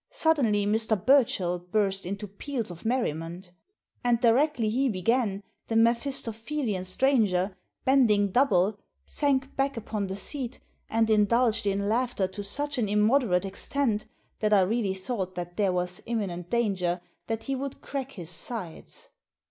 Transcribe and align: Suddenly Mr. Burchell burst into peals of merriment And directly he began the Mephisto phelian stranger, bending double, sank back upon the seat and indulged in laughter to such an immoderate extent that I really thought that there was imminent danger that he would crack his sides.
Suddenly 0.09 0.65
Mr. 0.65 0.97
Burchell 0.99 1.59
burst 1.59 2.07
into 2.07 2.27
peals 2.27 2.71
of 2.71 2.85
merriment 2.85 3.51
And 4.03 4.19
directly 4.19 4.67
he 4.67 4.89
began 4.89 5.43
the 5.67 5.75
Mephisto 5.75 6.31
phelian 6.31 6.85
stranger, 6.87 7.55
bending 7.85 8.31
double, 8.31 8.79
sank 9.05 9.55
back 9.55 9.77
upon 9.77 10.07
the 10.07 10.15
seat 10.15 10.59
and 10.89 11.07
indulged 11.11 11.67
in 11.67 11.87
laughter 11.87 12.27
to 12.27 12.43
such 12.43 12.79
an 12.79 12.89
immoderate 12.89 13.45
extent 13.45 14.07
that 14.39 14.53
I 14.53 14.61
really 14.61 14.95
thought 14.95 15.35
that 15.35 15.55
there 15.55 15.71
was 15.71 16.01
imminent 16.07 16.49
danger 16.49 16.99
that 17.27 17.43
he 17.43 17.53
would 17.53 17.81
crack 17.81 18.13
his 18.13 18.31
sides. 18.31 19.09